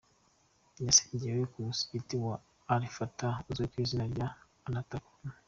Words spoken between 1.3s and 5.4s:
ku musigiti wa Al fat’ha uzwi ku izina rya Onatracom